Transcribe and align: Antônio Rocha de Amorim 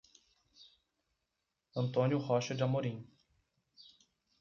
Antônio 1.75 2.17
Rocha 2.17 2.55
de 2.55 2.63
Amorim 2.63 3.07